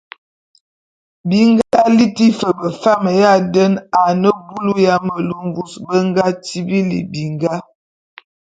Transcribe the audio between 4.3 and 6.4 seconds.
bulu ya melu mvus be nga